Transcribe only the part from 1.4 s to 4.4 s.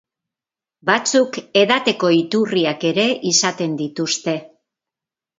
edateko iturriak ere izaten dituzte.